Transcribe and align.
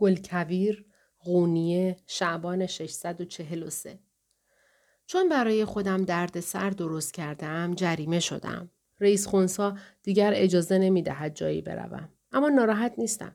گلکویر 0.00 0.84
قونیه 1.18 1.96
شعبان 2.06 2.66
643 2.66 3.98
چون 5.06 5.28
برای 5.28 5.64
خودم 5.64 6.04
درد 6.04 6.40
سر 6.40 6.70
درست 6.70 7.14
کردم 7.14 7.74
جریمه 7.74 8.20
شدم. 8.20 8.70
رئیس 9.00 9.26
خونسا 9.26 9.76
دیگر 10.02 10.32
اجازه 10.36 10.78
نمی 10.78 11.02
دهد 11.02 11.34
جایی 11.34 11.62
بروم. 11.62 12.08
اما 12.32 12.48
ناراحت 12.48 12.94
نیستم. 12.98 13.34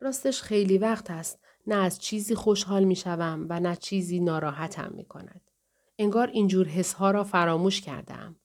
راستش 0.00 0.42
خیلی 0.42 0.78
وقت 0.78 1.10
است 1.10 1.38
نه 1.66 1.74
از 1.74 1.98
چیزی 1.98 2.34
خوشحال 2.34 2.84
می 2.84 2.96
شوم 2.96 3.46
و 3.48 3.60
نه 3.60 3.76
چیزی 3.76 4.20
ناراحتم 4.20 4.92
می 4.94 5.04
کند. 5.04 5.50
انگار 5.98 6.28
اینجور 6.28 6.66
حسها 6.66 7.10
را 7.10 7.24
فراموش 7.24 7.80
کردم. 7.80 8.36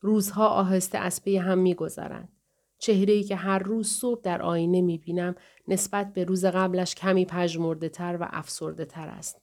روزها 0.00 0.48
آهسته 0.48 0.98
از 0.98 1.22
پی 1.22 1.36
هم 1.36 1.58
می 1.58 1.74
گذارند. 1.74 2.41
چهره 2.82 3.12
ای 3.12 3.22
که 3.22 3.36
هر 3.36 3.58
روز 3.58 3.88
صبح 3.88 4.20
در 4.22 4.42
آینه 4.42 4.80
می 4.80 4.98
بینم 4.98 5.34
نسبت 5.68 6.12
به 6.12 6.24
روز 6.24 6.44
قبلش 6.44 6.94
کمی 6.94 7.24
پژمرده 7.24 7.88
تر 7.88 8.18
و 8.20 8.28
افسرده 8.30 8.84
تر 8.84 9.08
است. 9.08 9.42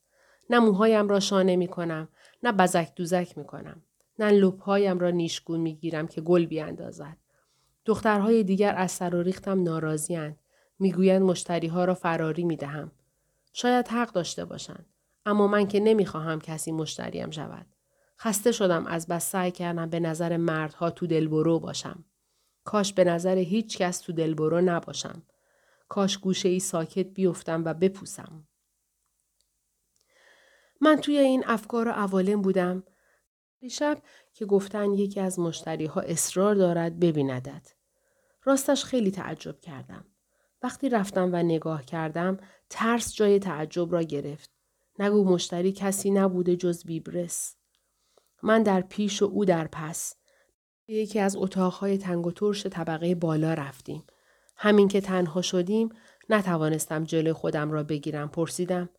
نه 0.50 0.60
موهایم 0.60 1.08
را 1.08 1.20
شانه 1.20 1.56
می 1.56 1.68
کنم، 1.68 2.08
نه 2.44 2.52
بزک 2.52 2.96
دوزک 2.96 3.38
می 3.38 3.46
کنم. 3.46 3.82
نه 4.20 4.32
لپهایم 4.32 5.00
را 5.00 5.10
نیشگون 5.10 5.60
می 5.60 5.76
گیرم 5.76 6.08
که 6.08 6.22
گل 6.22 6.46
بیاندازد. 6.46 7.18
دخترهای 7.86 8.44
دیگر 8.44 8.76
از 8.76 8.92
سر 8.92 9.16
و 9.16 9.22
ریختم 9.22 9.64
ناراضیاند. 9.64 10.40
می‌گویند 10.80 11.22
مشتری 11.22 11.68
ها 11.68 11.86
را 11.86 11.94
فراری 11.94 12.44
می 12.44 12.58
دهم. 12.58 12.92
شاید 13.54 13.88
حق 13.88 14.12
داشته 14.12 14.46
باشند. 14.46 14.86
اما 15.26 15.48
من 15.48 15.68
که 15.68 15.80
نمی‌خواهم 15.80 16.40
کسی 16.40 16.72
مشتریم 16.72 17.30
شود. 17.30 17.66
خسته 18.20 18.52
شدم 18.52 18.86
از 18.86 19.08
بس 19.08 19.32
سعی 19.32 19.52
کردم 19.52 19.90
به 19.90 20.00
نظر 20.00 20.38
مردها 20.38 20.90
تو 20.90 21.08
دلبرو 21.08 21.60
باشم. 21.60 22.06
کاش 22.70 22.94
به 22.94 23.04
نظر 23.04 23.38
هیچ 23.38 23.78
کس 23.78 24.00
تو 24.00 24.14
دلبرو 24.14 24.62
نباشم. 24.62 25.24
کاش 25.88 26.18
گوشه 26.18 26.50
ای 26.50 26.60
ساکت 26.60 27.06
بیفتم 27.06 27.64
و 27.66 27.74
بپوسم. 27.74 28.48
من 30.82 30.96
توی 30.96 31.18
این 31.18 31.44
افکار 31.48 31.88
و 31.88 31.92
عوالم 31.92 32.42
بودم. 32.42 32.84
دیشب 33.60 34.02
که 34.34 34.46
گفتن 34.46 34.94
یکی 34.94 35.20
از 35.20 35.40
مشتری 35.40 35.86
ها 35.86 36.02
اصرار 36.02 36.56
دارد 36.56 37.00
ببیندد. 37.00 37.68
راستش 38.44 38.84
خیلی 38.84 39.12
تعجب 39.12 39.60
کردم. 39.60 40.06
وقتی 40.64 40.90
رفتم 40.90 41.30
و 41.34 41.44
نگاه 41.44 41.86
کردم 41.86 42.38
ترس 42.70 43.14
جای 43.14 43.40
تعجب 43.40 43.94
را 43.94 44.02
گرفت. 44.02 44.52
نگو 45.00 45.24
مشتری 45.24 45.72
کسی 45.72 46.12
نبوده 46.12 46.56
جز 46.56 46.86
بیبرس. 46.86 47.56
من 48.44 48.64
در 48.64 48.82
پیش 48.82 49.22
و 49.22 49.26
او 49.26 49.46
در 49.46 49.68
پس. 49.68 50.19
یکی 50.90 51.20
از 51.20 51.36
اتاقهای 51.36 51.98
تنگ 51.98 52.28
و 52.28 52.32
ترش 52.32 52.66
طبقه 52.66 53.16
بالا 53.16 53.54
رفتیم. 53.54 54.04
همین 54.56 54.88
که 54.88 55.02
تنها 55.02 55.42
شدیم 55.42 55.90
نتوانستم 56.30 57.04
جلوی 57.04 57.34
خودم 57.34 57.72
را 57.72 57.84
بگیرم 57.84 58.30
پرسیدم 58.30 58.90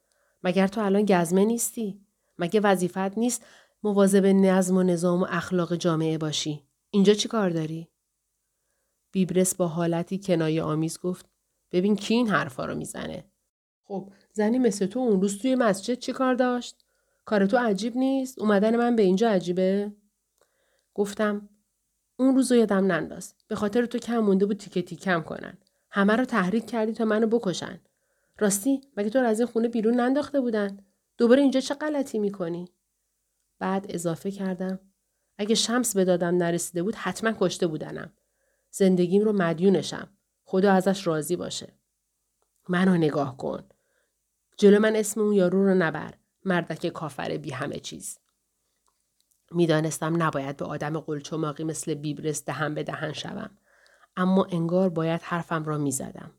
مگر 0.44 0.66
تو 0.66 0.80
الان 0.80 1.04
گزمه 1.04 1.44
نیستی؟ 1.44 2.00
مگه 2.38 2.60
وظیفت 2.60 3.18
نیست 3.18 3.46
مواظب 3.82 4.26
نظم 4.26 4.76
و 4.76 4.82
نظام 4.82 5.22
و 5.22 5.26
اخلاق 5.28 5.74
جامعه 5.74 6.18
باشی؟ 6.18 6.62
اینجا 6.90 7.14
چی 7.14 7.28
کار 7.28 7.50
داری؟ 7.50 7.88
بیبرس 9.12 9.54
با 9.54 9.68
حالتی 9.68 10.18
کنایه 10.18 10.62
آمیز 10.62 10.98
گفت 11.00 11.26
ببین 11.72 11.96
کی 11.96 12.14
این 12.14 12.28
حرفا 12.28 12.64
رو 12.64 12.74
می‌زنه؟ 12.74 13.24
خب 13.84 14.12
زنی 14.32 14.58
مثل 14.58 14.86
تو 14.86 15.00
اون 15.00 15.20
روز 15.20 15.38
توی 15.38 15.54
مسجد 15.54 15.94
چی 15.94 16.12
کار 16.12 16.34
داشت؟ 16.34 16.84
کار 17.24 17.46
تو 17.46 17.56
عجیب 17.56 17.96
نیست؟ 17.96 18.38
اومدن 18.38 18.76
من 18.76 18.96
به 18.96 19.02
اینجا 19.02 19.30
عجیبه؟ 19.30 19.92
گفتم 20.94 21.49
اون 22.20 22.34
روز 22.34 22.52
رو 22.52 22.58
یادم 22.58 22.86
ننداز. 22.86 23.34
به 23.48 23.54
خاطر 23.54 23.86
تو 23.86 23.98
کم 23.98 24.18
مونده 24.18 24.46
بود 24.46 24.56
تیکه 24.56 24.82
تیکم 24.82 25.22
کنن. 25.22 25.58
همه 25.90 26.16
رو 26.16 26.24
تحریک 26.24 26.66
کردی 26.66 26.92
تا 26.92 27.04
منو 27.04 27.26
بکشن. 27.26 27.80
راستی 28.38 28.80
مگه 28.96 29.10
تو 29.10 29.18
رو 29.18 29.26
از 29.26 29.40
این 29.40 29.48
خونه 29.48 29.68
بیرون 29.68 29.94
ننداخته 29.94 30.40
بودن؟ 30.40 30.78
دوباره 31.18 31.42
اینجا 31.42 31.60
چه 31.60 31.74
غلطی 31.74 32.18
می‌کنی؟ 32.18 32.68
بعد 33.58 33.86
اضافه 33.88 34.30
کردم 34.30 34.80
اگه 35.38 35.54
شمس 35.54 35.96
به 35.96 36.04
دادم 36.04 36.36
نرسیده 36.36 36.82
بود 36.82 36.94
حتما 36.94 37.32
کشته 37.40 37.66
بودنم. 37.66 38.12
زندگیم 38.70 39.22
رو 39.22 39.32
مدیونشم. 39.32 40.08
خدا 40.44 40.72
ازش 40.72 41.06
راضی 41.06 41.36
باشه. 41.36 41.72
منو 42.68 42.96
نگاه 42.96 43.36
کن. 43.36 43.64
جلو 44.56 44.78
من 44.78 44.96
اسم 44.96 45.20
اون 45.20 45.32
یارو 45.32 45.64
رو 45.64 45.74
نبر. 45.74 46.14
مردک 46.44 46.88
کافر 46.88 47.36
بی 47.36 47.50
همه 47.50 47.78
چیز. 47.78 48.18
می‌دانستم 49.50 50.22
نباید 50.22 50.56
به 50.56 50.64
آدم 50.64 51.00
قلچماقی 51.00 51.64
مثل 51.64 51.94
بیبرس 51.94 52.44
دهن 52.44 52.74
به 52.74 52.82
دهن 52.82 53.12
شوم. 53.12 53.50
اما 54.16 54.44
انگار 54.44 54.88
باید 54.88 55.22
حرفم 55.22 55.64
را 55.64 55.78
می‌زدم. 55.78 56.30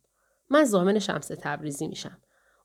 من 0.50 0.66
زامن 0.66 1.00
شمس 1.00 1.28
تبریزی 1.28 1.88
میشم. 1.88 2.18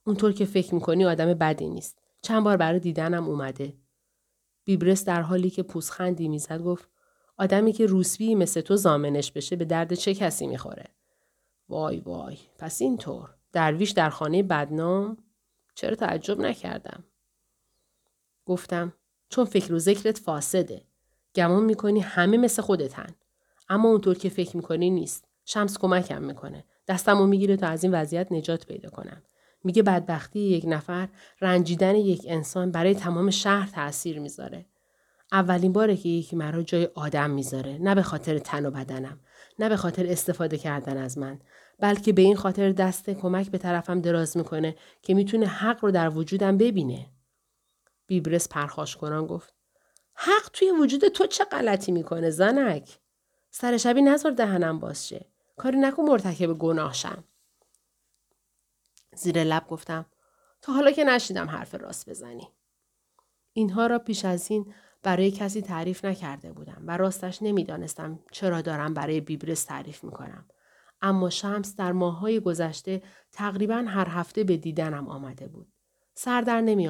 اونطور 0.05 0.33
که 0.33 0.45
فکر 0.45 0.75
می‌کنی 0.75 1.05
آدم 1.05 1.35
بدی 1.35 1.69
نیست. 1.69 1.99
چند 2.23 2.45
بار 2.45 2.57
برای 2.57 2.81
دیدنم 2.81 3.25
اومده. 3.29 3.75
بیبرس 4.65 5.05
در 5.05 5.23
حالی 5.23 5.51
که 5.51 5.63
پوزخندی 5.63 6.29
می‌زد 6.29 6.63
گفت 6.63 6.89
آدمی 7.39 7.73
که 7.73 7.87
روسبی 7.87 8.35
مثل 8.35 8.61
تو 8.61 8.77
زامنش 8.77 9.33
بشه 9.33 9.57
به 9.57 9.65
درد 9.65 9.95
چه 9.95 10.15
کسی 10.15 10.47
می‌خوره؟ 10.47 10.85
وای 11.69 12.01
وای 12.01 12.39
پس 12.59 12.83
اینطور 12.83 13.35
درویش 13.53 13.91
در 13.91 14.11
خانه 14.11 14.43
بدنام 14.43 15.17
چرا 15.75 15.97
تعجب 15.97 16.41
نکردم؟ 16.41 17.05
گفتم 18.47 18.93
چون 19.29 19.45
فکر 19.45 19.75
و 19.75 19.79
ذکرت 19.79 20.19
فاسده. 20.19 20.83
گمان 21.35 21.65
می‌کنی 21.65 22.01
همه 22.01 22.37
مثل 22.37 22.63
خودتن. 22.63 23.15
اما 23.69 23.89
اونطور 23.89 24.19
که 24.19 24.29
فکر 24.29 24.57
می‌کنی 24.57 24.91
نیست. 24.91 25.25
شمس 25.45 25.79
کمکم 25.79 26.23
می‌کنه. 26.23 26.65
دستمو 26.89 27.27
می‌گیره 27.27 27.57
تا 27.57 27.67
از 27.67 27.85
این 27.85 27.95
وضعیت 27.95 28.33
نجات 28.33 28.67
پیدا 28.67 28.91
کنم. 28.91 29.23
میگه 29.65 29.83
بدبختی 29.83 30.41
یک 30.41 30.65
نفر 30.69 31.09
رنجیدن 31.41 31.95
یک 31.95 32.23
انسان 32.29 32.71
برای 32.71 32.95
تمام 32.95 33.31
شهر 33.31 33.71
تاثیر 33.75 34.21
می‌ذاره. 34.21 34.67
اولین 35.33 35.73
باره 35.73 35.97
که 35.97 36.09
یکی 36.09 36.37
مرا 36.37 36.63
جای 36.63 36.89
آدم 36.95 37.31
می‌ذاره 37.31 37.79
نه 37.81 37.95
به 37.95 38.03
خاطر 38.03 38.39
تن 38.39 38.67
و 38.67 38.71
بدنم 38.71 39.21
نه 39.59 39.69
به 39.69 39.77
خاطر 39.77 40.07
استفاده 40.07 40.59
کردن 40.59 40.97
از 40.97 41.19
من 41.19 41.41
بلکه 41.81 42.13
به 42.13 42.23
این 42.23 42.37
خاطر 42.37 42.73
دست 42.73 43.11
کمک 43.11 43.51
به 43.51 43.59
طرفم 43.59 44.01
دراز 44.01 44.37
می‌کنه 44.37 44.77
که 45.03 45.15
می‌تونه 45.15 45.47
حق 45.47 45.85
رو 45.85 45.91
در 45.91 46.09
وجودم 46.09 46.59
ببینه 46.59 47.07
بیبرس 48.07 48.49
پرخاش 48.49 48.97
کنان 48.97 49.27
گفت 49.27 49.55
حق 50.15 50.51
توی 50.53 50.71
وجود 50.71 51.09
تو 51.09 51.27
چه 51.27 51.45
غلطی 51.45 51.93
می‌کنه 51.93 52.31
زنک؟ 52.31 52.99
سر 53.51 53.77
شبی 53.77 54.03
نظر 54.03 54.31
دهنم 54.31 54.79
باز 54.79 55.09
شه. 55.09 55.27
کاری 55.57 55.79
نکن 55.79 56.03
مرتکب 56.03 56.53
گناه 56.53 56.93
شم. 56.93 57.25
زیر 59.15 59.45
لب 59.45 59.67
گفتم 59.69 60.07
تا 60.63 60.73
حالا 60.73 60.91
که 60.91 61.05
نشیدم 61.05 61.51
حرف 61.51 61.75
راست 61.75 62.11
بزنی. 62.11 62.49
اینها 63.53 63.87
را 63.87 63.99
پیش 63.99 64.25
از 64.25 64.51
این 64.51 64.75
برای 65.03 65.31
کسی 65.31 65.63
تعریف 65.63 66.05
نکرده 66.05 66.53
بودم 66.53 66.83
و 66.87 66.97
راستش 66.97 67.43
نمی‌دانستم 67.43 68.19
چرا 68.33 68.63
دارم 68.63 68.95
برای 68.95 69.21
بیبرس 69.21 69.65
تعریف 69.65 70.05
می‌کنم. 70.05 70.49
اما 71.03 71.31
شمس 71.31 71.77
در 71.77 71.93
ماههای 71.93 72.41
گذشته 72.41 73.03
تقریبا 73.33 73.85
هر 73.89 74.09
هفته 74.09 74.45
به 74.45 74.57
دیدنم 74.57 75.09
آمده 75.09 75.49
بود. 75.49 75.73
سر 76.15 76.41
در 76.41 76.61
نمی 76.61 76.89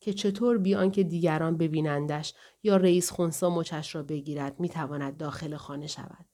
که 0.00 0.12
چطور 0.12 0.58
بیان 0.58 0.90
که 0.90 1.02
دیگران 1.02 1.56
ببینندش 1.56 2.34
یا 2.62 2.76
رئیس 2.76 3.10
خونسا 3.10 3.50
مچش 3.50 3.94
را 3.94 4.02
بگیرد 4.02 4.60
می 4.60 4.68
تواند 4.68 5.16
داخل 5.16 5.56
خانه 5.56 5.86
شود. 5.86 6.26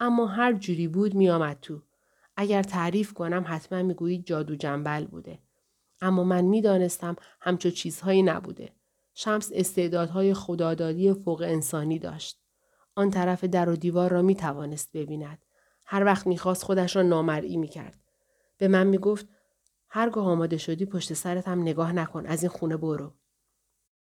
اما 0.00 0.26
هر 0.26 0.52
جوری 0.52 0.88
بود 0.88 1.14
می 1.14 1.30
آمد 1.30 1.58
تو. 1.60 1.82
اگر 2.36 2.62
تعریف 2.62 3.12
کنم 3.12 3.44
حتما 3.46 3.82
می 3.82 3.94
گویید 3.94 4.26
جادو 4.26 4.56
جنبل 4.56 5.04
بوده. 5.04 5.38
اما 6.00 6.24
من 6.24 6.44
می 6.44 6.62
دانستم 6.62 7.16
همچو 7.40 7.70
چیزهایی 7.70 8.22
نبوده. 8.22 8.72
شمس 9.14 9.50
استعدادهای 9.54 10.34
خدادادی 10.34 11.14
فوق 11.14 11.42
انسانی 11.46 11.98
داشت. 11.98 12.40
آن 12.94 13.10
طرف 13.10 13.44
در 13.44 13.68
و 13.68 13.76
دیوار 13.76 14.10
را 14.10 14.22
می 14.22 14.34
توانست 14.34 14.92
ببیند. 14.92 15.38
هر 15.86 16.04
وقت 16.04 16.26
می‌خواست 16.26 16.62
خودش 16.62 16.96
را 16.96 17.02
نامرئی 17.02 17.56
می 17.56 17.68
کرد. 17.68 17.98
به 18.58 18.68
من 18.68 18.86
می 18.86 18.98
گفت 18.98 19.28
هرگاه 19.90 20.26
آماده 20.26 20.56
شدی 20.56 20.86
پشت 20.86 21.12
سرت 21.12 21.48
هم 21.48 21.62
نگاه 21.62 21.92
نکن 21.92 22.26
از 22.26 22.42
این 22.42 22.50
خونه 22.50 22.76
برو. 22.76 23.12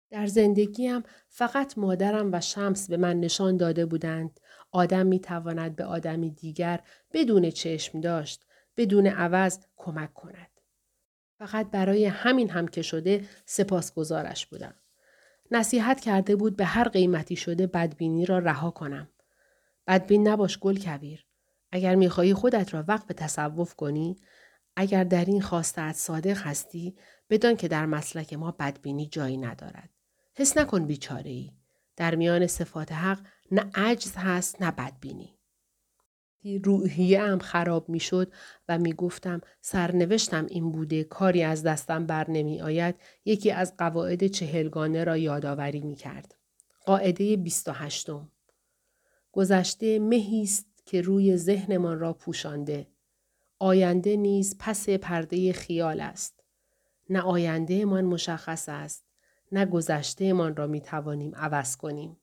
در 0.09 0.27
زندگیم 0.27 1.03
فقط 1.27 1.77
مادرم 1.77 2.29
و 2.33 2.41
شمس 2.41 2.89
به 2.89 2.97
من 2.97 3.19
نشان 3.19 3.57
داده 3.57 3.85
بودند 3.85 4.39
آدم 4.71 5.05
می 5.05 5.19
تواند 5.19 5.75
به 5.75 5.85
آدمی 5.85 6.31
دیگر 6.31 6.79
بدون 7.13 7.49
چشم 7.49 8.01
داشت 8.01 8.45
بدون 8.77 9.07
عوض 9.07 9.59
کمک 9.77 10.13
کند. 10.13 10.49
فقط 11.37 11.71
برای 11.71 12.05
همین 12.05 12.49
هم 12.49 12.67
که 12.67 12.81
شده 12.81 13.25
سپاسگزارش 13.45 14.45
بودم. 14.45 14.75
نصیحت 15.51 15.99
کرده 15.99 16.35
بود 16.35 16.55
به 16.55 16.65
هر 16.65 16.87
قیمتی 16.87 17.35
شده 17.35 17.67
بدبینی 17.67 18.25
را 18.25 18.39
رها 18.39 18.71
کنم. 18.71 19.09
بدبین 19.87 20.27
نباش 20.27 20.59
گل 20.59 20.79
کویر. 20.79 21.25
اگر 21.71 21.95
می‌خواهی 21.95 22.33
خودت 22.33 22.73
را 22.73 22.83
وقت 22.87 23.07
به 23.07 23.13
تصوف 23.13 23.75
کنی 23.75 24.15
اگر 24.79 25.03
در 25.03 25.25
این 25.25 25.41
خواستت 25.41 25.91
صادق 25.95 26.37
هستی 26.37 26.95
بدان 27.29 27.55
که 27.55 27.67
در 27.67 27.85
مسلک 27.85 28.33
ما 28.33 28.51
بدبینی 28.51 29.07
جایی 29.07 29.37
ندارد. 29.37 29.89
حس 30.35 30.57
نکن 30.57 30.85
بیچاره 30.85 31.31
ای. 31.31 31.51
در 31.95 32.15
میان 32.15 32.47
صفات 32.47 32.91
حق 32.91 33.19
نه 33.51 33.71
عجز 33.75 34.13
هست 34.15 34.61
نه 34.61 34.71
بدبینی. 34.71 35.37
روحیه 36.63 37.21
هم 37.21 37.39
خراب 37.39 37.89
می 37.89 37.99
شد 37.99 38.31
و 38.69 38.77
می 38.77 38.93
گفتم 38.93 39.41
سرنوشتم 39.61 40.45
این 40.45 40.71
بوده 40.71 41.03
کاری 41.03 41.43
از 41.43 41.63
دستم 41.63 42.05
بر 42.05 42.29
نمی 42.29 42.61
آید 42.61 42.95
یکی 43.25 43.51
از 43.51 43.77
قواعد 43.77 44.27
چهلگانه 44.27 45.03
را 45.03 45.17
یادآوری 45.17 45.81
می 45.81 45.95
کرد. 45.95 46.35
قاعده 46.85 47.37
28 47.37 48.09
گذشته 49.31 49.99
مهیست 49.99 50.65
که 50.85 51.01
روی 51.01 51.37
ذهنمان 51.37 51.99
را 51.99 52.13
پوشانده. 52.13 52.87
آینده 53.59 54.17
نیز 54.17 54.55
پس 54.59 54.89
پرده 54.89 55.53
خیال 55.53 55.99
است. 55.99 56.43
نه 57.09 57.21
آینده 57.21 57.85
من 57.85 58.05
مشخص 58.05 58.69
است. 58.69 59.05
نه 59.51 59.65
گذشته 59.65 60.33
من 60.33 60.55
را 60.55 60.67
می 60.67 60.81
توانیم 60.81 61.35
عوض 61.35 61.77
کنیم. 61.77 62.17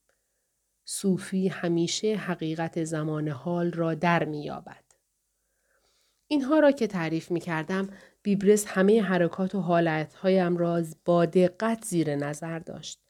صوفی 0.84 1.48
همیشه 1.48 2.14
حقیقت 2.14 2.84
زمان 2.84 3.28
حال 3.28 3.72
را 3.72 3.94
در 3.94 4.24
می 4.24 4.44
یابد. 4.44 4.84
اینها 6.28 6.58
را 6.58 6.70
که 6.70 6.86
تعریف 6.86 7.30
می 7.30 7.40
کردم 7.40 7.88
بیبرس 8.22 8.66
همه 8.66 9.02
حرکات 9.02 9.54
و 9.54 9.60
حالتهایم 9.60 10.56
را 10.56 10.82
با 11.04 11.26
دقت 11.26 11.84
زیر 11.84 12.16
نظر 12.16 12.58
داشت. 12.58 13.00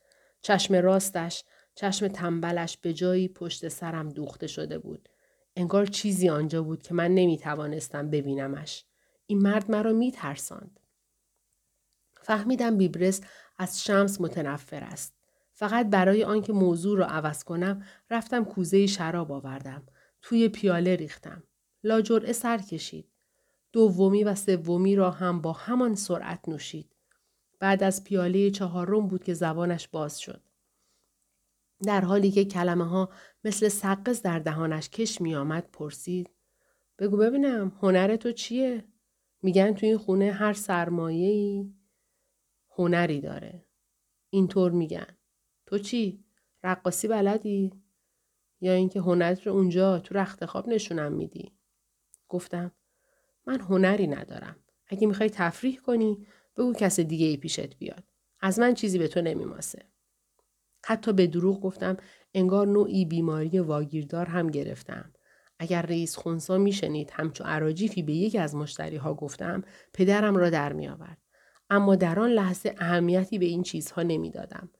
چشم 0.40 0.74
راستش، 0.74 1.44
چشم 1.74 2.08
تنبلش 2.08 2.76
به 2.78 2.92
جایی 2.92 3.28
پشت 3.28 3.68
سرم 3.68 4.08
دوخته 4.08 4.46
شده 4.46 4.78
بود. 4.78 5.08
انگار 5.56 5.86
چیزی 5.86 6.28
آنجا 6.28 6.62
بود 6.62 6.82
که 6.82 6.94
من 6.94 7.14
نمی 7.14 7.38
توانستم 7.38 8.10
ببینمش. 8.10 8.84
این 9.26 9.38
مرد 9.38 9.70
مرا 9.70 9.92
می 9.92 10.12
ترساند. 10.12 10.80
فهمیدم 12.22 12.76
بیبرس 12.76 13.20
از 13.58 13.84
شمس 13.84 14.20
متنفر 14.20 14.84
است. 14.84 15.14
فقط 15.52 15.86
برای 15.86 16.24
آنکه 16.24 16.52
موضوع 16.52 16.98
را 16.98 17.06
عوض 17.06 17.44
کنم 17.44 17.84
رفتم 18.10 18.44
کوزه 18.44 18.86
شراب 18.86 19.32
آوردم. 19.32 19.82
توی 20.22 20.48
پیاله 20.48 20.96
ریختم. 20.96 21.42
لاجرعه 21.84 22.32
سر 22.32 22.58
کشید. 22.58 23.08
دومی 23.72 24.24
و 24.24 24.34
سومی 24.34 24.96
را 24.96 25.10
هم 25.10 25.40
با 25.40 25.52
همان 25.52 25.94
سرعت 25.94 26.48
نوشید. 26.48 26.96
بعد 27.58 27.82
از 27.82 28.04
پیاله 28.04 28.50
چهارم 28.50 29.08
بود 29.08 29.24
که 29.24 29.34
زبانش 29.34 29.88
باز 29.88 30.20
شد. 30.20 30.45
در 31.82 32.00
حالی 32.00 32.30
که 32.30 32.44
کلمه 32.44 32.84
ها 32.84 33.10
مثل 33.44 33.68
سقز 33.68 34.22
در 34.22 34.38
دهانش 34.38 34.90
کش 34.90 35.20
می 35.20 35.34
آمد 35.34 35.68
پرسید. 35.72 36.30
بگو 36.98 37.16
ببینم 37.16 37.72
هنر 37.82 38.16
تو 38.16 38.32
چیه؟ 38.32 38.84
میگن 39.42 39.74
تو 39.74 39.86
این 39.86 39.98
خونه 39.98 40.32
هر 40.32 40.52
سرمایه 40.52 41.28
ای 41.28 41.74
هنری 42.70 43.20
داره. 43.20 43.66
اینطور 44.30 44.72
میگن. 44.72 45.16
تو 45.66 45.78
چی؟ 45.78 46.24
رقاصی 46.62 47.08
بلدی؟ 47.08 47.82
یا 48.60 48.72
اینکه 48.72 49.00
هنرت 49.00 49.46
رو 49.46 49.52
اونجا 49.52 49.98
تو 49.98 50.14
رخت 50.14 50.44
خواب 50.44 50.68
نشونم 50.68 51.12
میدی؟ 51.12 51.52
گفتم 52.28 52.72
من 53.46 53.60
هنری 53.60 54.06
ندارم. 54.06 54.56
اگه 54.86 55.06
می‌خوای 55.06 55.30
تفریح 55.30 55.80
کنی 55.80 56.26
بگو 56.56 56.72
کس 56.72 57.00
دیگه 57.00 57.26
ای 57.26 57.36
پیشت 57.36 57.76
بیاد. 57.78 58.04
از 58.40 58.58
من 58.58 58.74
چیزی 58.74 58.98
به 58.98 59.08
تو 59.08 59.20
نمیماسه. 59.20 59.95
حتی 60.88 61.12
به 61.12 61.26
دروغ 61.26 61.60
گفتم 61.60 61.96
انگار 62.34 62.66
نوعی 62.66 63.04
بیماری 63.04 63.58
واگیردار 63.60 64.26
هم 64.26 64.50
گرفتم. 64.50 65.12
اگر 65.58 65.82
رئیس 65.82 66.16
خونسا 66.16 66.58
میشنید 66.58 67.10
همچو 67.12 67.44
عراجیفی 67.44 68.02
به 68.02 68.12
یکی 68.12 68.38
از 68.38 68.54
مشتری 68.54 68.96
ها 68.96 69.14
گفتم 69.14 69.62
پدرم 69.92 70.36
را 70.36 70.50
در 70.50 70.72
می 70.72 70.88
آورد. 70.88 71.18
اما 71.70 71.96
در 71.96 72.20
آن 72.20 72.30
لحظه 72.30 72.74
اهمیتی 72.78 73.38
به 73.38 73.44
این 73.44 73.62
چیزها 73.62 74.02
نمی‌دادم. 74.02 74.70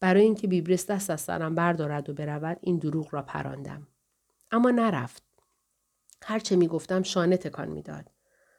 برای 0.00 0.22
اینکه 0.22 0.48
بیبرس 0.48 0.90
دست 0.90 1.10
از 1.10 1.20
سرم 1.20 1.54
بردارد 1.54 2.10
و 2.10 2.14
برود 2.14 2.58
این 2.60 2.78
دروغ 2.78 3.14
را 3.14 3.22
پراندم. 3.22 3.86
اما 4.50 4.70
نرفت. 4.70 5.22
هرچه 6.22 6.56
می 6.56 6.68
گفتم 6.68 7.02
شانه 7.02 7.36
تکان 7.36 7.68
می‌داد. 7.68 8.10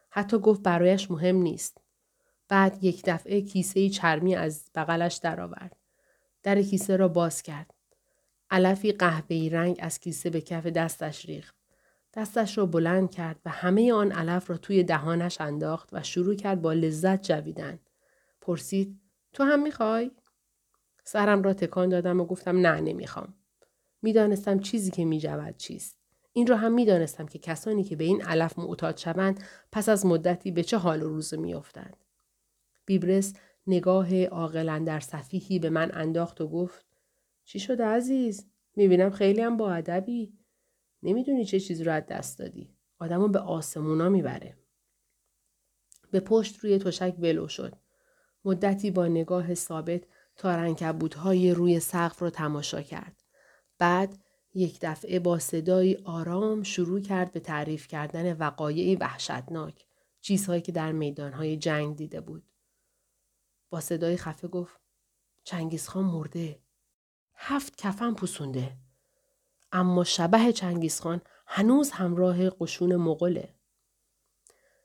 حتی 0.10 0.40
گفت 0.40 0.64
برایش 0.64 1.12
مهم 1.12 1.36
نیست. 1.36 1.78
بعد 2.50 2.84
یک 2.84 3.04
دفعه 3.06 3.42
کیسه 3.42 3.90
چرمی 3.90 4.36
از 4.36 4.70
بغلش 4.76 5.16
درآورد. 5.16 5.77
در 6.48 6.62
کیسه 6.62 6.96
را 6.96 7.08
باز 7.08 7.42
کرد. 7.42 7.74
علفی 8.50 8.92
قهوه‌ای 8.92 9.50
رنگ 9.50 9.78
از 9.80 10.00
کیسه 10.00 10.30
به 10.30 10.42
کف 10.42 10.66
دستش 10.66 11.26
ریخت. 11.26 11.56
دستش 12.14 12.58
را 12.58 12.66
بلند 12.66 13.12
کرد 13.12 13.40
و 13.46 13.50
همه 13.50 13.94
آن 13.94 14.12
علف 14.12 14.50
را 14.50 14.58
توی 14.58 14.84
دهانش 14.84 15.42
انداخت 15.42 15.90
و 15.92 16.04
شروع 16.04 16.36
کرد 16.36 16.62
با 16.62 16.74
لذت 16.74 17.22
جویدن. 17.22 17.80
پرسید 18.42 19.00
تو 19.34 19.44
هم 19.44 19.64
می‌خوای؟ 19.64 20.12
سرم 21.04 21.44
را 21.44 21.54
تکان 21.54 21.90
دادم 21.90 22.22
و 22.22 22.26
گفتم 22.26 22.58
نه 22.68 22.82
نمی‌خوام. 22.82 23.34
می‌دانستم 24.02 24.60
چیزی 24.60 24.92
که 24.92 25.06
میجود 25.06 25.58
چیست. 25.58 25.98
این 26.34 26.48
را 26.48 26.58
هم 26.58 26.74
می‌دانستم 26.74 27.26
که 27.26 27.40
کسانی 27.40 27.84
که 27.84 27.96
به 27.96 28.04
این 28.04 28.22
علف 28.22 28.60
معتاد 28.60 28.98
شوند 28.98 29.44
پس 29.72 29.90
از 29.90 30.06
مدتی 30.06 30.52
به 30.52 30.64
چه 30.64 30.78
حال 30.78 31.04
و 31.04 31.10
روز 31.10 31.34
میافتند. 31.34 31.98
بیبرس 32.86 33.34
نگاه 33.68 34.26
عاقلا 34.26 34.84
در 34.88 35.00
صفیحی 35.00 35.60
به 35.60 35.70
من 35.70 35.92
انداخت 35.94 36.42
و 36.42 36.48
گفت 36.48 36.86
چی 37.44 37.60
شده 37.60 37.86
عزیز؟ 37.86 38.52
می‌بینم 38.76 39.10
خیلی 39.10 39.42
هم 39.42 39.58
با 39.58 39.74
ادبی. 39.74 40.34
نمی‌دونی 41.04 41.46
چه 41.46 41.60
چیزی 41.60 41.84
رو 41.84 41.92
از 41.92 42.04
دست 42.06 42.40
دادی. 42.40 42.74
آدمو 43.00 43.28
به 43.28 43.40
آسمونا 43.40 44.10
می‌بره. 44.10 44.58
به 46.12 46.20
پشت 46.20 46.60
روی 46.60 46.78
تشک 46.78 47.16
ولو 47.20 47.48
شد. 47.48 47.74
مدتی 48.46 48.92
با 48.92 49.08
نگاه 49.08 49.54
ثابت 49.54 50.04
های 51.18 51.54
روی 51.54 51.80
سقف 51.80 52.20
رو 52.20 52.30
تماشا 52.30 52.82
کرد. 52.82 53.24
بعد 53.78 54.18
یک 54.54 54.78
دفعه 54.82 55.20
با 55.20 55.40
صدایی 55.40 55.96
آرام 55.96 56.64
شروع 56.64 57.00
کرد 57.00 57.32
به 57.32 57.40
تعریف 57.40 57.88
کردن 57.88 58.38
وقایعی 58.38 58.96
وحشتناک. 58.96 59.86
چیزهایی 60.22 60.62
که 60.62 60.72
در 60.72 60.92
میدانهای 60.92 61.58
جنگ 61.58 61.96
دیده 61.96 62.22
بود. 62.22 62.44
با 63.70 63.80
صدای 63.80 64.18
خفه 64.18 64.48
گفت 64.48 64.80
چنگیزخان 65.44 66.06
مرده. 66.06 66.60
هفت 67.36 67.76
کفن 67.76 68.14
پوسونده. 68.14 68.78
اما 69.72 70.04
شبه 70.04 70.52
چنگیزخان 70.52 71.22
هنوز 71.48 71.92
همراه 71.92 72.50
قشون 72.50 72.96
مغله. 72.96 73.54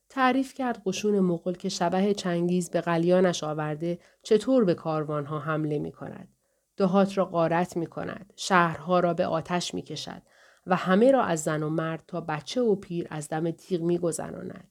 تعریف 0.08 0.54
کرد 0.54 0.82
قشون 0.86 1.20
مغل 1.20 1.54
که 1.54 1.68
شبه 1.68 2.14
چنگیز 2.14 2.70
به 2.70 2.80
قلیانش 2.80 3.44
آورده 3.44 3.98
چطور 4.22 4.64
به 4.64 4.74
کاروانها 4.74 5.38
حمله 5.38 5.78
می 5.78 5.92
کند. 5.92 6.28
دهات 6.76 7.18
را 7.18 7.24
غارت 7.24 7.76
می 7.76 7.86
کند. 7.86 8.32
شهرها 8.36 9.00
را 9.00 9.14
به 9.14 9.26
آتش 9.26 9.74
می 9.74 9.82
کشد 9.82 10.22
و 10.66 10.76
همه 10.76 11.10
را 11.10 11.22
از 11.22 11.42
زن 11.42 11.62
و 11.62 11.70
مرد 11.70 12.04
تا 12.06 12.20
بچه 12.20 12.60
و 12.60 12.74
پیر 12.74 13.06
از 13.10 13.28
دم 13.28 13.50
تیغ 13.50 13.80
می 13.82 13.98
گذراند. 13.98 14.70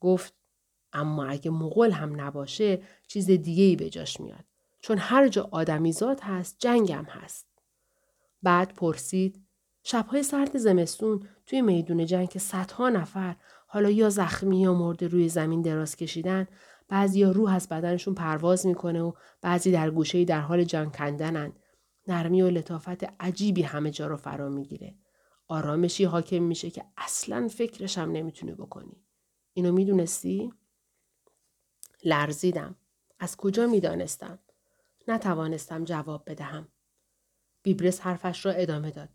گفت 0.00 0.37
اما 0.92 1.24
اگه 1.24 1.50
مغول 1.50 1.90
هم 1.90 2.20
نباشه 2.20 2.82
چیز 3.06 3.30
دیگه 3.30 3.62
ای 3.62 3.76
به 3.76 3.90
جاش 3.90 4.20
میاد. 4.20 4.44
چون 4.80 4.98
هر 4.98 5.28
جا 5.28 5.48
آدمیزاد 5.52 6.20
هست 6.20 6.56
جنگم 6.58 7.04
هست. 7.04 7.46
بعد 8.42 8.74
پرسید 8.74 9.44
شبهای 9.82 10.22
سرد 10.22 10.58
زمستون 10.58 11.28
توی 11.46 11.62
میدون 11.62 12.06
جنگ 12.06 12.28
که 12.28 12.38
صدها 12.38 12.88
نفر 12.88 13.36
حالا 13.66 13.90
یا 13.90 14.10
زخمی 14.10 14.60
یا 14.60 14.74
مرده 14.74 15.08
روی 15.08 15.28
زمین 15.28 15.62
دراز 15.62 15.96
کشیدن 15.96 16.46
بعضی 16.88 17.20
یا 17.20 17.30
روح 17.30 17.54
از 17.54 17.68
بدنشون 17.68 18.14
پرواز 18.14 18.66
می‌کنه 18.66 19.02
و 19.02 19.12
بعضی 19.42 19.72
در 19.72 19.90
گوشه 19.90 20.24
در 20.24 20.40
حال 20.40 20.64
جان 20.64 20.90
کندنن 20.90 21.52
نرمی 22.06 22.42
و 22.42 22.50
لطافت 22.50 23.04
عجیبی 23.20 23.62
همه 23.62 23.90
جا 23.90 24.06
رو 24.06 24.16
فرا 24.16 24.48
می‌گیره 24.48 24.94
آرامشی 25.48 26.04
حاکم 26.04 26.42
میشه 26.42 26.70
که 26.70 26.84
اصلا 26.96 27.48
فکرش 27.48 27.98
هم 27.98 28.12
نمی‌تونه 28.12 28.54
بکنی 28.54 29.04
اینو 29.52 29.72
می‌دونستی 29.72 30.52
لرزیدم 32.04 32.76
از 33.18 33.36
کجا 33.36 33.66
می‌دانستم 33.66 34.38
نتوانستم 35.08 35.84
جواب 35.84 36.30
بدهم 36.30 36.68
بیبرس 37.62 38.00
حرفش 38.00 38.46
را 38.46 38.52
ادامه 38.52 38.90
داد 38.90 39.08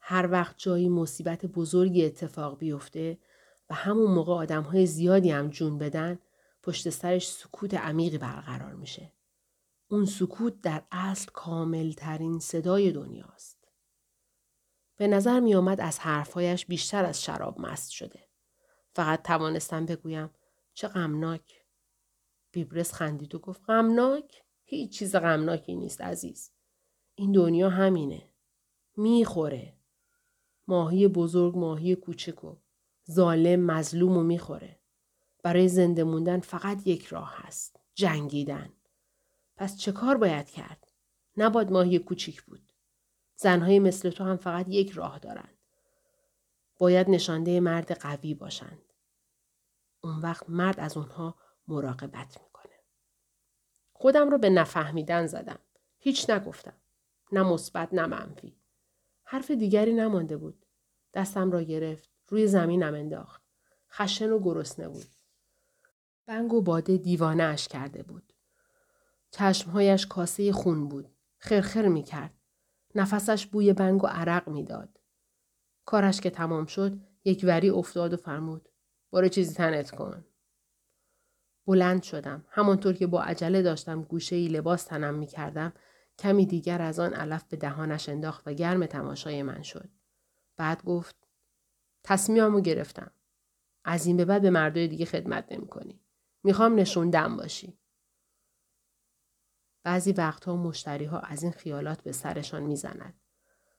هر 0.00 0.30
وقت 0.30 0.54
جایی 0.58 0.88
مصیبت 0.88 1.46
بزرگی 1.46 2.04
اتفاق 2.04 2.58
بیفته 2.58 3.18
و 3.70 3.74
همون 3.74 4.10
موقع 4.10 4.32
آدم 4.32 4.62
های 4.62 4.86
زیادی 4.86 5.30
هم 5.30 5.48
جون 5.48 5.78
بدن 5.78 6.18
پشت 6.62 6.90
سرش 6.90 7.28
سکوت 7.28 7.74
عمیقی 7.74 8.18
برقرار 8.18 8.74
میشه. 8.74 9.12
اون 9.88 10.04
سکوت 10.04 10.60
در 10.60 10.82
اصل 10.90 11.30
کامل 11.32 11.92
ترین 11.92 12.38
صدای 12.38 12.92
دنیاست. 12.92 13.68
به 14.96 15.06
نظر 15.06 15.40
می 15.40 15.54
آمد 15.54 15.80
از 15.80 15.98
حرفهایش 15.98 16.66
بیشتر 16.66 17.04
از 17.04 17.22
شراب 17.22 17.60
مست 17.60 17.90
شده. 17.90 18.28
فقط 18.94 19.22
توانستم 19.22 19.86
بگویم 19.86 20.30
چه 20.74 20.88
غمناک. 20.88 21.61
بیبرس 22.52 22.92
خندید 22.92 23.34
و 23.34 23.38
گفت 23.38 23.62
غمناک؟ 23.68 24.42
هیچ 24.64 24.98
چیز 24.98 25.16
غمناکی 25.16 25.74
نیست 25.74 26.00
عزیز. 26.00 26.50
این 27.14 27.32
دنیا 27.32 27.70
همینه. 27.70 28.28
می‌خوره. 28.96 29.76
ماهی 30.68 31.08
بزرگ 31.08 31.58
ماهی 31.58 31.94
کوچکو. 31.94 32.56
ظالم 33.10 33.60
مظلوم 33.60 34.26
می‌خوره. 34.26 34.78
برای 35.42 35.68
زنده 35.68 36.04
موندن 36.04 36.40
فقط 36.40 36.86
یک 36.86 37.06
راه 37.06 37.32
هست. 37.36 37.80
جنگیدن. 37.94 38.72
پس 39.56 39.78
چه 39.78 39.92
کار 39.92 40.16
باید 40.16 40.50
کرد؟ 40.50 40.92
نباد 41.36 41.70
ماهی 41.70 41.98
کوچیک 41.98 42.42
بود. 42.42 42.72
زنهای 43.36 43.78
مثل 43.78 44.10
تو 44.10 44.24
هم 44.24 44.36
فقط 44.36 44.68
یک 44.68 44.90
راه 44.90 45.18
دارند. 45.18 45.58
باید 46.78 47.10
نشانده 47.10 47.60
مرد 47.60 47.92
قوی 47.92 48.34
باشند. 48.34 48.82
اون 50.00 50.18
وقت 50.18 50.50
مرد 50.50 50.80
از 50.80 50.96
اونها 50.96 51.34
مراقبت 51.68 52.40
می‌کنه. 52.42 52.72
خودم 53.92 54.30
رو 54.30 54.38
به 54.38 54.50
نفهمیدن 54.50 55.26
زدم. 55.26 55.58
هیچ 55.98 56.30
نگفتم. 56.30 56.76
نه 57.32 57.42
مثبت 57.42 57.94
نه 57.94 58.06
منفی. 58.06 58.56
حرف 59.24 59.50
دیگری 59.50 59.92
نمانده 59.92 60.36
بود. 60.36 60.66
دستم 61.14 61.50
را 61.50 61.62
گرفت. 61.62 62.10
روی 62.28 62.46
زمینم 62.46 62.94
انداخت. 62.94 63.42
خشن 63.90 64.30
و 64.30 64.38
گرسنه 64.38 64.88
بود. 64.88 65.06
بنگ 66.26 66.52
و 66.52 66.62
باده 66.62 66.96
دیوانه 66.96 67.42
اش 67.42 67.68
کرده 67.68 68.02
بود. 68.02 68.32
چشمهایش 69.30 70.06
کاسه 70.06 70.52
خون 70.52 70.88
بود. 70.88 71.08
خرخر 71.38 71.88
می 71.88 72.02
کرد. 72.02 72.34
نفسش 72.94 73.46
بوی 73.46 73.72
بنگ 73.72 74.04
و 74.04 74.06
عرق 74.06 74.48
می‌داد. 74.48 74.98
کارش 75.84 76.20
که 76.20 76.30
تمام 76.30 76.66
شد 76.66 77.00
یک 77.24 77.44
وری 77.48 77.70
افتاد 77.70 78.12
و 78.12 78.16
فرمود. 78.16 78.68
برو 79.12 79.28
چیزی 79.28 79.54
تنت 79.54 79.90
کن. 79.90 80.24
بلند 81.66 82.02
شدم. 82.02 82.44
همانطور 82.48 82.92
که 82.92 83.06
با 83.06 83.22
عجله 83.22 83.62
داشتم 83.62 84.02
گوشه 84.02 84.36
ای 84.36 84.48
لباس 84.48 84.84
تنم 84.84 85.14
می 85.14 85.26
کردم 85.26 85.72
کمی 86.18 86.46
دیگر 86.46 86.82
از 86.82 86.98
آن 86.98 87.14
علف 87.14 87.44
به 87.44 87.56
دهانش 87.56 88.08
انداخت 88.08 88.48
و 88.48 88.52
گرم 88.52 88.86
تماشای 88.86 89.42
من 89.42 89.62
شد. 89.62 89.90
بعد 90.56 90.84
گفت 90.84 91.16
تصمیممو 92.04 92.60
گرفتم. 92.60 93.10
از 93.84 94.06
این 94.06 94.16
به 94.16 94.24
بعد 94.24 94.42
به 94.42 94.50
مردای 94.50 94.88
دیگه 94.88 95.04
خدمت 95.04 95.52
نمی 95.52 95.66
کنی. 95.66 96.00
می‌خوام 96.42 96.74
نشوندم 96.74 97.36
باشی. 97.36 97.78
بعضی 99.84 100.12
وقتها 100.12 100.56
مشتری 100.56 101.04
ها 101.04 101.18
از 101.18 101.42
این 101.42 101.52
خیالات 101.52 102.02
به 102.02 102.12
سرشان 102.12 102.62
می‌زند. 102.62 103.20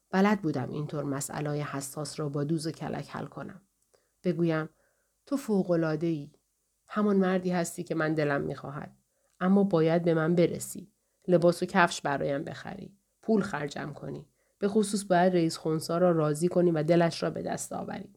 بلد 0.09 0.41
بودم 0.41 0.69
اینطور 0.69 1.03
مسئله 1.03 1.49
حساس 1.49 2.19
را 2.19 2.29
با 2.29 2.43
دوز 2.43 2.67
و 2.67 2.71
کلک 2.71 3.09
حل 3.09 3.25
کنم. 3.25 3.61
بگویم 4.23 4.69
تو 5.25 5.37
فوقلاده 5.37 6.07
ای. 6.07 6.31
همان 6.95 7.17
مردی 7.17 7.51
هستی 7.51 7.83
که 7.83 7.95
من 7.95 8.13
دلم 8.13 8.41
می‌خواهد. 8.41 8.95
اما 9.39 9.63
باید 9.63 10.03
به 10.03 10.13
من 10.13 10.35
برسی. 10.35 10.91
لباس 11.27 11.63
و 11.63 11.65
کفش 11.65 12.01
برایم 12.01 12.43
بخری. 12.43 12.97
پول 13.21 13.41
خرجم 13.41 13.93
کنی. 13.93 14.25
به 14.59 14.67
خصوص 14.67 15.03
باید 15.03 15.33
رئیس 15.33 15.57
خونسا 15.57 15.97
را 15.97 16.11
راضی 16.11 16.47
کنی 16.47 16.71
و 16.71 16.83
دلش 16.83 17.23
را 17.23 17.29
به 17.29 17.41
دست 17.41 17.73
آوری. 17.73 18.13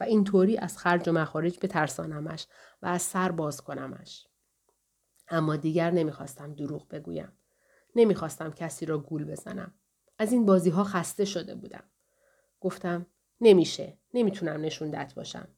و 0.00 0.04
اینطوری 0.04 0.58
از 0.58 0.78
خرج 0.78 1.08
و 1.08 1.12
مخارج 1.12 1.58
به 1.58 1.68
ترسانمش 1.68 2.46
و 2.82 2.86
از 2.86 3.02
سر 3.02 3.32
باز 3.32 3.60
کنمش. 3.60 4.26
اما 5.28 5.56
دیگر 5.56 5.90
نمی‌خواستم 5.90 6.54
دروغ 6.54 6.88
بگویم. 6.88 7.32
نمی‌خواستم 7.96 8.50
کسی 8.50 8.86
را 8.86 8.98
گول 8.98 9.24
بزنم. 9.24 9.74
از 10.18 10.32
این 10.32 10.46
بازی 10.46 10.70
ها 10.70 10.84
خسته 10.84 11.24
شده 11.24 11.54
بودم. 11.54 11.84
گفتم 12.60 13.06
نمیشه. 13.40 13.98
نمی‌تونم 14.14 14.60
نشوندت 14.60 15.14
باشم. 15.14 15.48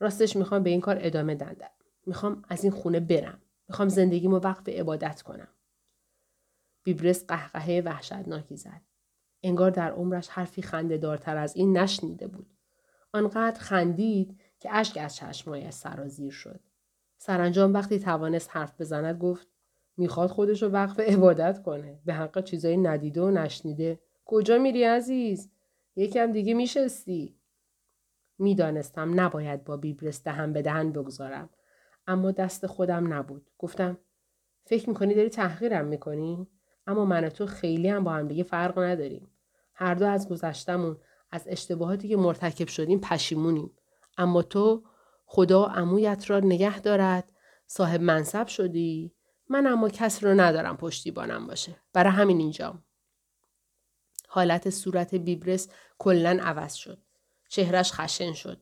راستش 0.00 0.36
می‌خوام 0.36 0.62
به 0.62 0.70
این 0.70 0.80
کار 0.80 0.98
ادامه 1.00 1.34
دندم. 1.34 1.70
می‌خوام 2.06 2.44
از 2.48 2.64
این 2.64 2.72
خونه 2.72 3.00
برم. 3.00 3.42
می‌خوام 3.68 3.88
زندگیمو 3.88 4.36
وقف 4.36 4.68
عبادت 4.68 5.22
کنم. 5.22 5.48
بیبرس 6.82 7.26
قهقهه 7.26 7.82
وحشتناکی 7.84 8.56
زد. 8.56 8.80
انگار 9.42 9.70
در 9.70 9.90
عمرش 9.90 10.28
حرفی 10.28 10.62
خنده 10.62 10.96
دارتر 10.96 11.36
از 11.36 11.56
این 11.56 11.78
نشنیده 11.78 12.26
بود. 12.26 12.54
آنقدر 13.12 13.60
خندید 13.60 14.40
که 14.60 14.74
اشک 14.74 14.98
از 15.00 15.16
چشمایش 15.16 15.74
سرازیر 15.74 16.32
شد. 16.32 16.60
سرانجام 17.18 17.74
وقتی 17.74 17.98
توانست 17.98 18.50
حرف 18.52 18.80
بزند 18.80 19.18
گفت 19.18 19.48
می‌خواد 19.96 20.30
خودشو 20.30 20.66
وقف 20.66 21.00
عبادت 21.00 21.62
کنه. 21.62 22.00
به 22.04 22.14
حق 22.14 22.44
چیزایی 22.44 22.76
ندیده 22.76 23.22
و 23.22 23.30
نشنیده. 23.30 24.00
کجا 24.24 24.58
میری 24.58 24.84
عزیز؟ 24.84 25.50
یکم 25.96 26.32
دیگه 26.32 26.54
میشستی. 26.54 27.36
می‌دانستم 28.38 29.20
نباید 29.20 29.64
با 29.64 29.76
بیبرس 29.76 30.22
دهن 30.22 30.52
به 30.52 30.62
دهن 30.62 30.92
بگذارم. 30.92 31.50
اما 32.06 32.30
دست 32.30 32.66
خودم 32.66 33.12
نبود. 33.12 33.50
گفتم 33.58 33.98
فکر 34.64 34.88
می‌کنی 34.88 35.14
داری 35.14 35.28
تحقیرم 35.28 35.84
می‌کنی؟ 35.84 36.46
اما 36.86 37.04
من 37.04 37.24
و 37.24 37.28
تو 37.28 37.46
خیلی 37.46 37.88
هم 37.88 38.04
با 38.04 38.12
هم 38.12 38.28
دیگه 38.28 38.42
فرق 38.42 38.78
نداریم. 38.78 39.30
هر 39.74 39.94
دو 39.94 40.06
از 40.06 40.28
گذشتمون 40.28 40.96
از 41.30 41.44
اشتباهاتی 41.46 42.08
که 42.08 42.16
مرتکب 42.16 42.68
شدیم 42.68 43.00
پشیمونیم. 43.00 43.70
اما 44.18 44.42
تو 44.42 44.82
خدا 45.26 45.64
عمویت 45.64 46.30
را 46.30 46.40
نگه 46.40 46.80
دارد 46.80 47.32
صاحب 47.66 48.00
منصب 48.00 48.46
شدی 48.46 49.14
من 49.48 49.66
اما 49.66 49.88
کس 49.88 50.24
رو 50.24 50.40
ندارم 50.40 50.76
پشتیبانم 50.76 51.46
باشه 51.46 51.76
برای 51.92 52.12
همین 52.12 52.38
اینجام 52.38 52.84
حالت 54.28 54.70
صورت 54.70 55.14
بیبرس 55.14 55.68
کلا 55.98 56.38
عوض 56.42 56.74
شد 56.74 56.98
چهرش 57.48 57.92
خشن 57.92 58.32
شد 58.32 58.60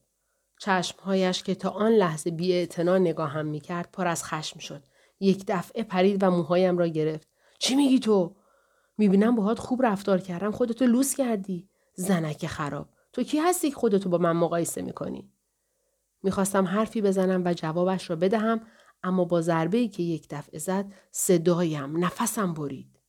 چشمهایش 0.61 1.43
که 1.43 1.55
تا 1.55 1.71
آن 1.71 1.93
لحظه 1.93 2.31
بی 2.31 2.69
نگاهم 2.79 3.47
می‌کرد 3.47 3.89
پر 3.93 4.07
از 4.07 4.25
خشم 4.25 4.59
شد. 4.59 4.83
یک 5.21 5.45
دفعه 5.49 5.83
پرید 5.83 6.23
و 6.23 6.31
موهایم 6.31 6.79
را 6.79 6.87
گرفت. 6.87 7.29
چی 7.59 7.75
میگی 7.75 7.99
تو؟ 7.99 8.37
می‌بینم 8.99 9.37
باهات 9.37 9.59
خوب 9.59 9.87
رفتار 9.87 10.19
کردم. 10.19 10.51
خودتو 10.51 10.87
لوس 10.87 11.17
کردی. 11.17 11.69
زنک 11.95 12.47
خراب. 12.47 12.89
تو 13.13 13.23
کی 13.23 13.39
هستی 13.39 13.71
که 13.71 13.77
خودتو 13.77 14.09
با 14.09 14.19
من 14.19 14.33
مقایسه 14.33 14.83
می‌کنی؟ 14.83 15.33
می‌خواستم 16.23 16.65
حرفی 16.65 17.03
بزنم 17.03 17.43
و 17.45 17.55
جوابش 17.55 18.11
را 18.11 18.17
بدهم 18.17 18.61
اما 19.03 19.25
با 19.25 19.41
ضربه 19.41 19.89
که 19.89 20.03
یک 20.03 20.27
دفعه 20.31 20.59
زد 20.59 20.93
صدایم 21.11 22.05
نفسم 22.05 22.55
برید. 22.55 23.01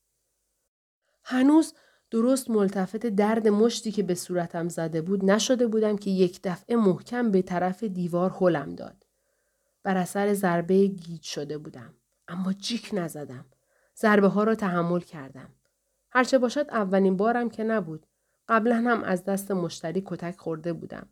هنوز 1.24 1.74
درست 2.12 2.50
ملتفت 2.50 3.08
درد 3.08 3.48
مشتی 3.48 3.92
که 3.92 4.04
به 4.04 4.16
صورتم 4.16 4.70
زده 4.70 5.02
بود 5.02 5.26
نشده 5.26 5.68
بودم 5.68 5.98
که 5.98 6.10
یک 6.10 6.40
دفعه 6.44 6.76
محکم 6.76 7.32
به 7.32 7.42
طرف 7.42 7.84
دیوار 7.84 8.36
هلم 8.40 8.76
داد. 8.76 9.06
بر 9.84 9.98
اثر 9.98 10.34
ضربه 10.34 10.88
گیج 10.88 11.24
شده 11.24 11.58
بودم. 11.58 11.94
اما 12.28 12.54
جیک 12.54 12.90
نزدم. 12.94 13.46
ضربه 13.98 14.28
ها 14.28 14.44
را 14.44 14.56
تحمل 14.56 15.00
کردم. 15.00 15.50
هرچه 16.12 16.38
باشد 16.38 16.66
اولین 16.72 17.18
بارم 17.18 17.50
که 17.50 17.64
نبود. 17.64 18.06
قبلا 18.48 18.76
هم 18.76 19.04
از 19.04 19.24
دست 19.24 19.52
مشتری 19.52 20.04
کتک 20.06 20.38
خورده 20.38 20.74
بودم. 20.74 21.10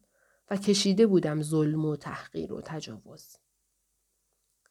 و 0.49 0.57
کشیده 0.57 1.07
بودم 1.07 1.41
ظلم 1.41 1.85
و 1.85 1.95
تحقیر 1.95 2.53
و 2.53 2.61
تجاوز. 2.61 3.35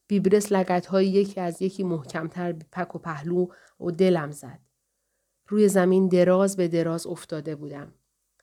بیبرس 0.07 0.53
لگت 0.53 0.87
های 0.87 1.07
یکی 1.07 1.41
از 1.41 1.63
یکی 1.63 1.83
محکمتر 1.83 2.53
به 2.53 2.65
پک 2.73 2.95
و 2.95 2.99
پهلو 2.99 3.47
و 3.81 3.91
دلم 3.91 4.31
زد. 4.31 4.68
روی 5.49 5.69
زمین 5.69 6.09
دراز 6.09 6.57
به 6.57 6.69
دراز 6.69 7.07
افتاده 7.07 7.57
بودم. 7.57 7.95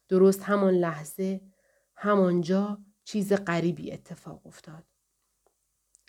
درست 0.08 0.44
همان 0.44 0.74
لحظه 0.74 1.42
همانجا 1.96 2.78
چیز 3.04 3.34
غریبی 3.34 3.92
اتفاق 3.92 4.48
افتاد. 4.48 4.84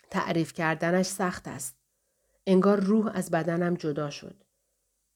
تعریف 0.09 0.53
کردنش 0.53 1.05
سخت 1.05 1.47
است. 1.47 1.77
انگار 2.47 2.79
روح 2.79 3.11
از 3.13 3.31
بدنم 3.31 3.73
جدا 3.73 4.09
شد. 4.09 4.43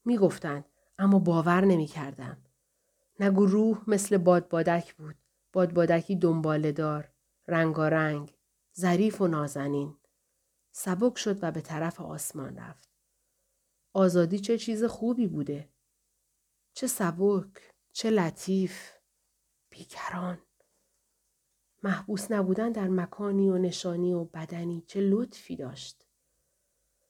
می 0.06 0.18
گفتند 0.18 0.66
اما 1.00 1.20
باور 1.20 1.66
نمی 1.66 1.88
کردم. 1.88 2.38
نگو 3.20 3.46
روح 3.46 3.84
مثل 3.88 4.18
بادبادک 4.18 4.94
بود. 4.96 5.16
بادبادکی 5.54 6.16
دنباله 6.16 6.72
دار، 6.72 7.12
رنگارنگ، 7.48 8.34
ظریف 8.80 9.22
و 9.22 9.28
نازنین. 9.28 9.98
سبک 10.72 11.18
شد 11.18 11.44
و 11.44 11.52
به 11.52 11.62
طرف 11.62 12.02
آسمان 12.02 12.58
رفت. 12.58 12.91
آزادی 13.94 14.40
چه 14.40 14.58
چیز 14.58 14.84
خوبی 14.84 15.28
بوده. 15.28 15.70
چه 16.74 16.88
سبک، 16.88 17.74
چه 17.92 18.10
لطیف، 18.10 18.92
بیکران. 19.70 20.40
محبوس 21.84 22.32
نبودن 22.32 22.72
در 22.72 22.88
مکانی 22.88 23.50
و 23.50 23.58
نشانی 23.58 24.14
و 24.14 24.24
بدنی 24.24 24.84
چه 24.88 25.02
لطفی 25.02 25.56
داشت. 25.56 26.06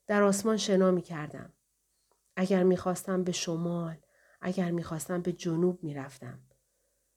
در 0.07 0.23
آسمان 0.23 0.57
شنا 0.57 0.91
می 0.91 1.01
کردم. 1.01 1.53
اگر 2.35 2.63
می‌خواستم 2.63 3.23
به 3.23 3.31
شمال، 3.31 3.97
اگر 4.41 4.71
می‌خواستم 4.71 5.21
به 5.21 5.31
جنوب 5.31 5.83
می‌رفتم. 5.83 6.39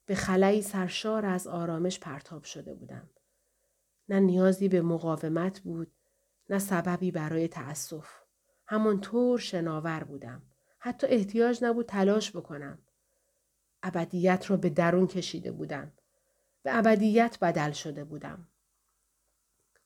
به 0.06 0.14
خلایی 0.14 0.62
سرشار 0.62 1.26
از 1.26 1.46
آرامش 1.46 1.98
پرتاب 1.98 2.44
شده 2.44 2.74
بودم. 2.74 3.10
نه 4.08 4.20
نیازی 4.20 4.68
به 4.68 4.82
مقاومت 4.82 5.60
بود، 5.60 5.92
نه 6.50 6.58
سببی 6.58 7.10
برای 7.10 7.48
تأسف. 7.48 8.23
همانطور 8.66 9.38
شناور 9.38 10.04
بودم. 10.04 10.42
حتی 10.78 11.06
احتیاج 11.06 11.64
نبود 11.64 11.86
تلاش 11.86 12.36
بکنم. 12.36 12.78
ابدیت 13.82 14.50
را 14.50 14.56
به 14.56 14.70
درون 14.70 15.06
کشیده 15.06 15.52
بودم. 15.52 15.92
به 16.62 16.78
ابدیت 16.78 17.38
بدل 17.40 17.72
شده 17.72 18.04
بودم. 18.04 18.48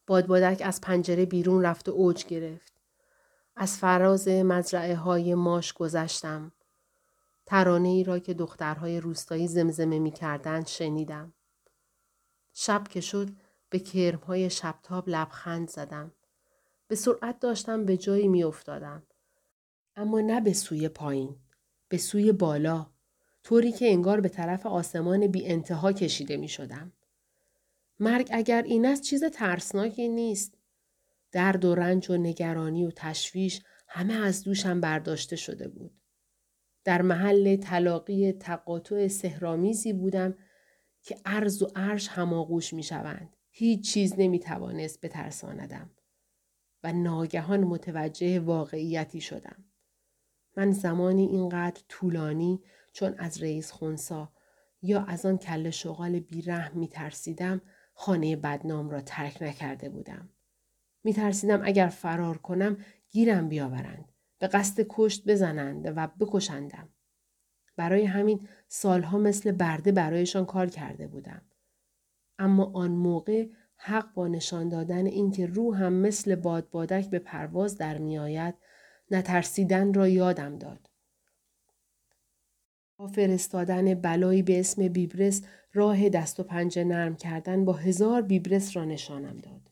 بادبادک 0.07 0.63
از 0.65 0.81
پنجره 0.81 1.27
بیرون 1.27 1.63
رفت 1.63 1.89
و 1.89 1.93
اوج 1.93 2.27
گرفت. 2.27 2.73
از 3.57 3.79
فراز 3.79 4.29
مزرعه 4.29 4.97
های 4.97 5.35
ماش 5.35 5.73
گذشتم. 5.73 6.53
ترانه 7.47 7.89
ای 7.89 8.05
را 8.05 8.19
که 8.19 8.35
دخترهای 8.35 9.01
روستایی 9.01 9.49
زمزمه 9.49 9.99
می 9.99 10.11
کردن 10.11 10.65
شنیدم. 10.65 11.35
شب 12.55 12.89
که 12.89 13.01
شد 13.01 13.29
به 13.71 13.79
کرمهای 13.79 14.51
شبتاب 14.51 15.09
لبخند 15.09 15.69
زدم. 15.69 16.13
به 16.89 16.95
سرعت 16.97 17.41
داشتم 17.41 17.85
به 17.85 17.97
جایی 17.97 18.29
می 18.29 18.45
افتادم. 18.45 19.03
اما 19.97 20.21
نه 20.21 20.41
به 20.41 20.53
سوی 20.53 20.89
پایین. 20.89 21.37
به 21.89 21.99
سوی 21.99 22.33
بالا. 22.33 22.87
طوری 23.43 23.73
که 23.73 23.91
انگار 23.91 24.21
به 24.21 24.29
طرف 24.29 24.67
آسمان 24.67 25.27
بی 25.27 25.47
انتها 25.47 25.93
کشیده 25.93 26.37
می 26.37 26.49
شدم. 26.49 26.93
مرگ 28.01 28.29
اگر 28.31 28.63
این 28.63 28.87
است 28.87 29.03
چیز 29.03 29.25
ترسناکی 29.25 30.09
نیست. 30.09 30.59
درد 31.33 31.65
و 31.65 31.75
رنج 31.75 32.11
و 32.11 32.17
نگرانی 32.17 32.87
و 32.87 32.91
تشویش 32.97 33.63
همه 33.89 34.15
از 34.15 34.45
دوشم 34.45 34.81
برداشته 34.81 35.37
شده 35.37 35.69
بود. 35.69 36.01
در 36.85 37.03
محل 37.03 37.57
تلاقی 37.57 38.33
تقاطع 38.33 39.09
سهرامیزی 39.09 39.93
بودم 39.93 40.35
که 41.03 41.17
عرض 41.25 41.63
و 41.63 41.69
عرش 41.77 42.09
هماغوش 42.09 42.73
می 42.73 42.83
شوند. 42.83 43.37
هیچ 43.51 43.93
چیز 43.93 44.15
نمی 44.19 44.39
توانست 44.39 45.01
بترساندم. 45.01 45.91
و 46.83 46.93
ناگهان 46.93 47.65
متوجه 47.65 48.41
واقعیتی 48.41 49.21
شدم. 49.21 49.65
من 50.57 50.71
زمانی 50.73 51.27
اینقدر 51.27 51.83
طولانی 51.89 52.63
چون 52.93 53.15
از 53.19 53.43
رئیس 53.43 53.71
خونسا 53.71 54.33
یا 54.83 55.05
از 55.05 55.27
آن 55.27 55.39
کل 55.39 55.71
شغال 55.71 56.19
بیرحم 56.21 56.79
می 56.79 56.89
ترسیدم 56.89 57.61
خانه 57.95 58.37
بدنام 58.37 58.91
را 58.91 59.01
ترک 59.01 59.43
نکرده 59.43 59.89
بودم. 59.89 60.29
می 61.05 61.13
ترسیدم 61.13 61.61
اگر 61.65 61.89
فرار 61.89 62.39
کنم 62.39 62.77
گیرم 63.11 63.49
بیاورند. 63.49 64.13
به 64.39 64.47
قصد 64.47 64.87
کشت 64.89 65.29
بزنند 65.29 65.93
و 65.97 66.07
بکشندم. 66.07 66.89
برای 67.77 68.05
همین 68.05 68.49
سالها 68.69 69.19
مثل 69.19 69.53
برده 69.53 69.93
برایشان 69.93 70.45
کار 70.45 70.67
کرده 70.67 71.07
بودم. 71.07 71.43
اما 72.39 72.73
آن 72.75 72.91
موقع 72.91 73.47
حق 73.81 74.15
با 74.15 74.29
نشان 74.29 74.69
دادن 74.69 75.07
اینکه 75.07 75.47
روحم 75.47 75.93
مثل 75.93 76.35
بادبادک 76.35 77.11
به 77.11 77.19
پرواز 77.19 77.77
در 77.77 77.99
میآید 77.99 78.55
نترسیدن 79.11 79.95
را 79.95 80.09
یادم 80.09 80.59
داد. 80.59 80.91
با 82.97 83.07
فرستادن 83.07 83.95
بلایی 83.95 84.43
به 84.43 84.61
اسم 84.61 84.89
بیبرس 84.89 85.43
راه 85.73 86.09
دست 86.09 86.41
و 86.41 86.43
پنجه 86.43 86.85
نرم 86.85 87.17
کردن 87.17 87.65
با 87.65 87.73
هزار 87.73 88.23
بیبرس 88.23 88.77
را 88.77 88.85
نشانم 88.85 89.39
داد. 89.39 89.71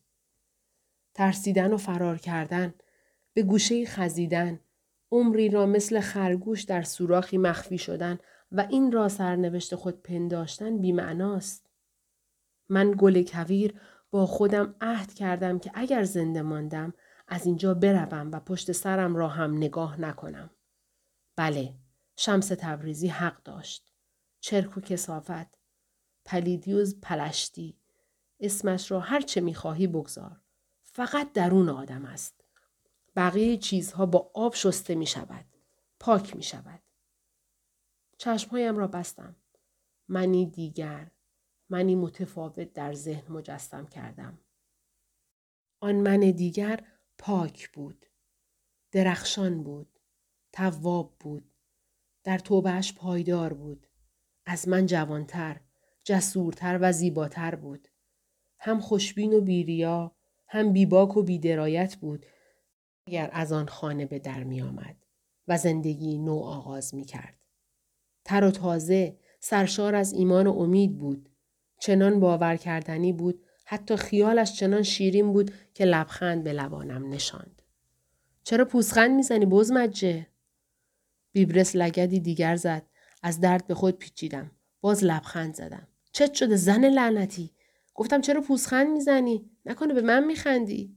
ترسیدن 1.14 1.72
و 1.72 1.76
فرار 1.76 2.18
کردن، 2.18 2.74
به 3.34 3.42
گوشه 3.42 3.86
خزیدن، 3.86 4.60
عمری 5.12 5.48
را 5.48 5.66
مثل 5.66 6.00
خرگوش 6.00 6.62
در 6.62 6.82
سوراخی 6.82 7.38
مخفی 7.38 7.78
شدن 7.78 8.18
و 8.52 8.66
این 8.70 8.92
را 8.92 9.08
سرنوشت 9.08 9.74
خود 9.74 10.02
پنداشتن 10.02 10.78
بیمعناست. 10.78 11.66
من 12.68 12.94
گل 12.98 13.22
کویر 13.22 13.74
با 14.10 14.26
خودم 14.26 14.74
عهد 14.80 15.14
کردم 15.14 15.58
که 15.58 15.70
اگر 15.74 16.04
زنده 16.04 16.42
ماندم 16.42 16.94
از 17.28 17.46
اینجا 17.46 17.74
بروم 17.74 18.30
و 18.30 18.40
پشت 18.40 18.72
سرم 18.72 19.16
را 19.16 19.28
هم 19.28 19.56
نگاه 19.56 20.00
نکنم. 20.00 20.50
بله، 21.36 21.74
شمس 22.16 22.48
تبریزی 22.48 23.08
حق 23.08 23.42
داشت. 23.42 23.92
چرک 24.40 24.76
و 24.76 24.80
کسافت. 24.80 25.58
پلیدیوز 26.24 27.00
پلشتی. 27.00 27.78
اسمش 28.40 28.90
را 28.90 29.00
هر 29.00 29.20
چه 29.20 29.40
می‌خواهی 29.40 29.86
بگذار. 29.86 30.40
فقط 30.84 31.32
درون 31.32 31.68
آدم 31.68 32.04
است. 32.04 32.44
بقیه 33.16 33.56
چیزها 33.56 34.06
با 34.06 34.30
آب 34.34 34.54
شسته 34.54 34.94
می 34.94 35.06
شود. 35.06 35.44
پاک 36.00 36.36
می 36.36 36.42
شود. 36.42 36.82
چشمهایم 38.18 38.76
را 38.76 38.86
بستم. 38.86 39.36
منی 40.08 40.46
دیگر. 40.46 41.10
منی 41.70 41.94
متفاوت 41.94 42.72
در 42.72 42.92
ذهن 42.92 43.32
مجسم 43.32 43.86
کردم. 43.86 44.38
آن 45.80 45.94
من 45.94 46.20
دیگر 46.20 46.84
پاک 47.18 47.72
بود. 47.72 48.06
درخشان 48.92 49.62
بود. 49.62 50.00
تواب 50.52 51.14
بود. 51.20 51.52
در 52.24 52.38
توبهش 52.38 52.92
پایدار 52.92 53.52
بود. 53.52 53.86
از 54.46 54.68
من 54.68 54.86
جوانتر، 54.86 55.60
جسورتر 56.04 56.78
و 56.82 56.92
زیباتر 56.92 57.54
بود. 57.54 57.88
هم 58.58 58.80
خوشبین 58.80 59.34
و 59.34 59.40
بیریا، 59.40 60.16
هم 60.48 60.72
بیباک 60.72 61.16
و 61.16 61.22
بیدرایت 61.22 61.96
بود 61.96 62.26
اگر 63.06 63.30
از 63.32 63.52
آن 63.52 63.66
خانه 63.66 64.06
به 64.06 64.18
در 64.18 64.44
می 64.44 64.62
آمد 64.62 64.96
و 65.48 65.58
زندگی 65.58 66.18
نو 66.18 66.38
آغاز 66.38 66.94
می 66.94 67.04
کرد. 67.04 67.38
تر 68.24 68.44
و 68.44 68.50
تازه 68.50 69.18
سرشار 69.40 69.94
از 69.94 70.12
ایمان 70.12 70.46
و 70.46 70.58
امید 70.58 70.98
بود. 70.98 71.35
چنان 71.78 72.20
باور 72.20 72.56
کردنی 72.56 73.12
بود 73.12 73.44
حتی 73.64 73.96
خیالش 73.96 74.52
چنان 74.52 74.82
شیرین 74.82 75.32
بود 75.32 75.50
که 75.74 75.84
لبخند 75.84 76.44
به 76.44 76.52
لبانم 76.52 77.08
نشاند. 77.08 77.62
چرا 78.44 78.64
پوسخند 78.64 79.10
می‌زنی 79.10 79.46
بزمجه؟ 79.46 80.26
بیبرس 81.32 81.76
لگدی 81.76 82.20
دیگر 82.20 82.56
زد. 82.56 82.86
از 83.22 83.40
درد 83.40 83.66
به 83.66 83.74
خود 83.74 83.98
پیچیدم. 83.98 84.50
باز 84.80 85.04
لبخند 85.04 85.54
زدم. 85.54 85.88
چت 86.12 86.34
شده 86.34 86.56
زن 86.56 86.84
لعنتی؟ 86.84 87.50
گفتم 87.94 88.20
چرا 88.20 88.40
پوسخند 88.40 88.88
می‌زنی؟ 88.88 89.50
نکنه 89.66 89.94
به 89.94 90.00
من 90.00 90.24
میخندی؟ 90.24 90.96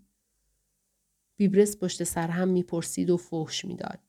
بیبرس 1.35 1.77
پشت 1.77 2.03
سر 2.03 2.27
هم 2.27 2.47
می‌پرسید 2.47 3.09
و 3.09 3.17
فحش 3.17 3.65
می‌داد. 3.65 3.99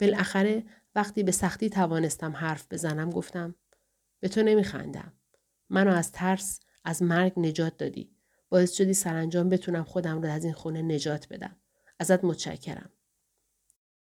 بالاخره 0.00 0.64
وقتی 0.94 1.22
به 1.22 1.32
سختی 1.32 1.70
توانستم 1.70 2.32
حرف 2.32 2.66
بزنم 2.70 3.10
گفتم 3.10 3.54
به 4.20 4.28
تو 4.28 4.42
نمیخندم. 4.42 5.12
منو 5.72 5.90
از 5.90 6.12
ترس 6.12 6.60
از 6.84 7.02
مرگ 7.02 7.32
نجات 7.36 7.76
دادی. 7.76 8.16
باعث 8.48 8.72
شدی 8.72 8.94
سرانجام 8.94 9.48
بتونم 9.48 9.84
خودم 9.84 10.22
رو 10.22 10.28
از 10.30 10.44
این 10.44 10.52
خونه 10.52 10.82
نجات 10.82 11.28
بدم. 11.28 11.56
ازت 11.98 12.24
متشکرم. 12.24 12.90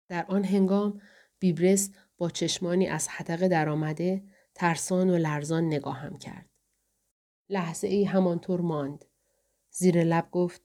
در 0.07 0.25
آن 0.25 0.43
هنگام 0.43 1.01
بیبرس 1.39 1.89
با 2.17 2.29
چشمانی 2.29 2.88
از 2.88 3.07
حدقه 3.07 3.47
درآمده 3.47 4.23
ترسان 4.55 5.10
و 5.10 5.17
لرزان 5.17 5.65
نگاهم 5.65 6.17
کرد. 6.17 6.49
لحظه 7.49 7.88
ای 7.88 8.03
همانطور 8.03 8.62
ماند. 8.62 9.05
زیر 9.69 10.03
لب 10.03 10.31
گفت 10.31 10.62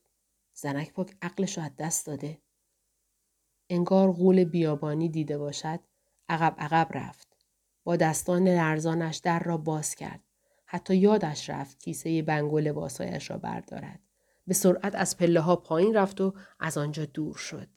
زنک 0.54 0.92
پاک 0.92 1.16
عقلش 1.22 1.58
از 1.58 1.70
دست 1.78 2.06
داده. 2.06 2.42
انگار 3.70 4.12
غول 4.12 4.44
بیابانی 4.44 5.08
دیده 5.08 5.38
باشد 5.38 5.80
عقب 6.28 6.54
عقب 6.58 6.88
رفت. 6.90 7.36
با 7.84 7.96
دستان 7.96 8.48
لرزانش 8.48 9.16
در 9.16 9.38
را 9.38 9.56
باز 9.56 9.94
کرد. 9.94 10.25
حتی 10.66 10.96
یادش 10.96 11.50
رفت 11.50 11.78
کیسه 11.78 12.22
بنگ 12.22 12.52
و 12.52 12.58
را 13.30 13.38
بردارد. 13.38 14.00
به 14.46 14.54
سرعت 14.54 14.94
از 14.94 15.16
پله 15.16 15.40
ها 15.40 15.56
پایین 15.56 15.94
رفت 15.94 16.20
و 16.20 16.34
از 16.60 16.78
آنجا 16.78 17.04
دور 17.04 17.36
شد. 17.36 17.75